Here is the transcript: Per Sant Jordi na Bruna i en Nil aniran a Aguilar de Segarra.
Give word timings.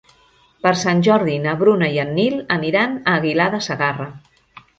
Per 0.65 0.69
Sant 0.83 1.03
Jordi 1.07 1.35
na 1.43 1.53
Bruna 1.59 1.89
i 1.97 1.99
en 2.05 2.09
Nil 2.15 2.41
aniran 2.57 2.97
a 3.03 3.15
Aguilar 3.21 3.49
de 3.59 3.61
Segarra. 3.69 4.11